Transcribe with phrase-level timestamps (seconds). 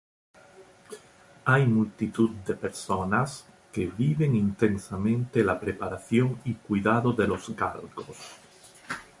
[1.45, 8.17] Hay multitud de personas que viven intensamente la preparación y cuidado de los galgos.